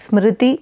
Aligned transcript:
स्मृति 0.00 0.58